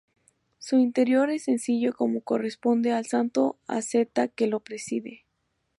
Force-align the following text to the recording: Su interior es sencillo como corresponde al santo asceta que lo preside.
Su 0.57 0.79
interior 0.79 1.29
es 1.29 1.43
sencillo 1.43 1.93
como 1.93 2.21
corresponde 2.21 2.91
al 2.91 3.05
santo 3.05 3.59
asceta 3.67 4.29
que 4.29 4.47
lo 4.47 4.59
preside. 4.61 5.25